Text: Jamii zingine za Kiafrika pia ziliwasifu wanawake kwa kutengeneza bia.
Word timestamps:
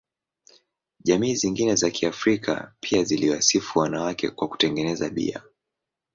Jamii 1.03 1.35
zingine 1.35 1.75
za 1.75 1.91
Kiafrika 1.91 2.73
pia 2.79 3.03
ziliwasifu 3.03 3.79
wanawake 3.79 4.29
kwa 4.29 4.47
kutengeneza 4.47 5.09
bia. 5.09 5.43